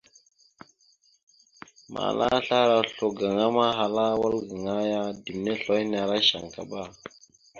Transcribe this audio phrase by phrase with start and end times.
[1.93, 6.17] Mala asla ara oslo gaŋa ma ahala a wal gaŋa ya ɗimne oslo hine ara
[6.27, 6.81] shankaba.